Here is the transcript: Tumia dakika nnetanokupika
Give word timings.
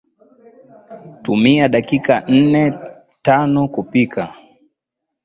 Tumia 1.23 1.67
dakika 1.73 2.15
nnetanokupika 2.29 4.23